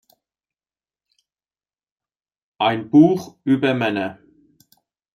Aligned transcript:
Ein 2.57 2.89
Buch 2.89 3.37
über 3.43 3.75
Männer. 3.75 4.17